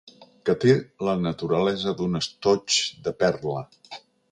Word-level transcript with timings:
Que 0.49 0.53
té 0.63 0.71
la 1.07 1.13
naturalesa 1.25 1.95
d'un 2.01 2.21
estoig 2.23 2.81
de 3.09 3.17
perla. 3.23 3.65